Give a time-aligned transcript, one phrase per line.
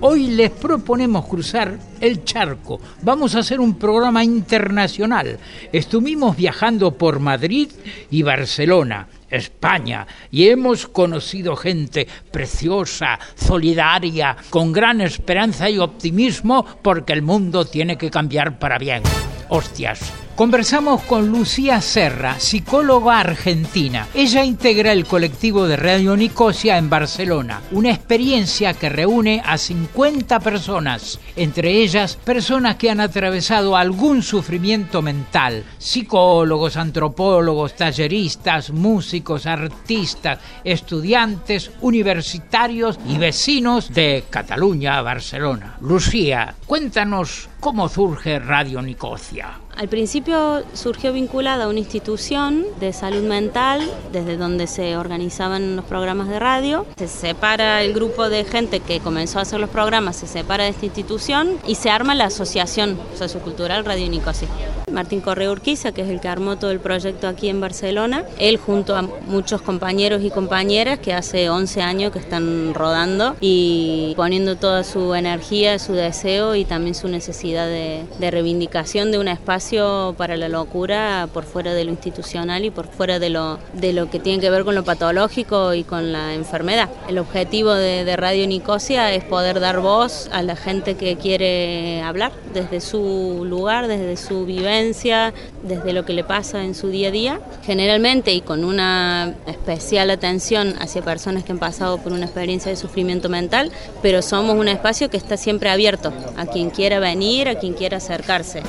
[0.00, 2.80] hoy les proponemos cruzar el charco.
[3.02, 5.38] Vamos a hacer un programa internacional.
[5.72, 7.68] Estuvimos viajando por Madrid
[8.10, 9.08] y Barcelona.
[9.30, 17.64] España y hemos conocido gente preciosa, solidaria, con gran esperanza y optimismo porque el mundo
[17.64, 19.02] tiene que cambiar para bien.
[19.48, 20.12] Hostias.
[20.40, 24.08] Conversamos con Lucía Serra, psicóloga argentina.
[24.14, 30.40] Ella integra el colectivo de Radio Nicosia en Barcelona, una experiencia que reúne a 50
[30.40, 40.38] personas, entre ellas personas que han atravesado algún sufrimiento mental, psicólogos, antropólogos, talleristas, músicos, artistas,
[40.64, 45.76] estudiantes, universitarios y vecinos de Cataluña, Barcelona.
[45.82, 49.60] Lucía, cuéntanos cómo surge Radio Nicosia.
[49.76, 53.80] Al principio surgió vinculada a una institución de salud mental,
[54.12, 56.86] desde donde se organizaban los programas de radio.
[56.98, 60.70] Se separa el grupo de gente que comenzó a hacer los programas, se separa de
[60.70, 64.48] esta institución y se arma la Asociación Sociocultural Radio Nicosia.
[64.90, 68.56] Martín Correa Urquiza, que es el que armó todo el proyecto aquí en Barcelona, él
[68.56, 74.56] junto a muchos compañeros y compañeras que hace 11 años que están rodando y poniendo
[74.56, 79.28] toda su energía, su deseo y también su necesidad de, de reivindicación de un
[79.60, 83.92] espacio para la locura por fuera de lo institucional y por fuera de lo, de
[83.92, 86.88] lo que tiene que ver con lo patológico y con la enfermedad.
[87.08, 92.00] El objetivo de, de Radio Nicosia es poder dar voz a la gente que quiere
[92.00, 97.08] hablar desde su lugar, desde su vivencia, desde lo que le pasa en su día
[97.08, 102.24] a día, generalmente y con una especial atención hacia personas que han pasado por una
[102.24, 106.98] experiencia de sufrimiento mental, pero somos un espacio que está siempre abierto a quien quiera
[106.98, 108.62] venir, a quien quiera acercarse.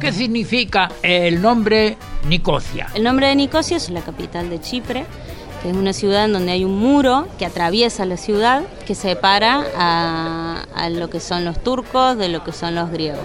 [0.00, 2.88] ¿Qué significa el nombre Nicosia?
[2.94, 5.04] El nombre de Nicosia es la capital de Chipre,
[5.62, 9.62] que es una ciudad en donde hay un muro que atraviesa la ciudad, que separa
[9.76, 13.20] a, lo que son los turcos de lo que son los griegos.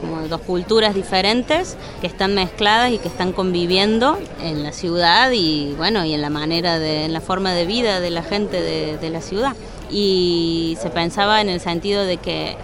[0.00, 5.74] Como dos culturas diferentes que están mezcladas y que están conviviendo en la ciudad y
[5.76, 8.96] bueno, y en la manera de, en la forma de vida de la gente de,
[8.96, 9.54] de la ciudad.
[9.90, 12.56] Y se pensaba en el sentido de que